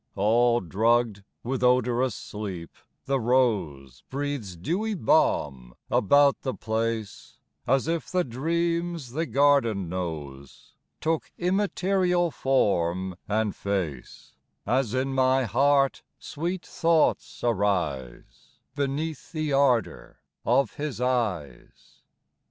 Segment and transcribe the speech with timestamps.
[0.15, 2.71] All drugged with odorous sleep,
[3.05, 10.73] the rose Breathes dewy balm about the place, As if the dreams the garden knows
[11.01, 14.33] Took immaterial form and face
[14.65, 22.01] As in my heart sweet thoughts arise Beneath the ardour of his eyes.